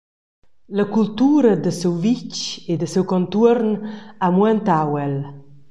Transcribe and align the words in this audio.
La 0.79 0.85
cultura 0.93 1.51
da 1.65 1.73
siu 1.79 1.91
vitg 2.05 2.39
e 2.71 2.73
da 2.79 2.87
siu 2.93 3.03
contuorn 3.11 3.69
ha 4.21 4.27
muentau 4.37 4.89
el. 5.05 5.15